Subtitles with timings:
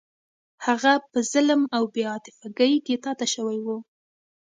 [0.65, 3.67] هغه په ظلم او بې عاطفګۍ کې تا ته شوی و.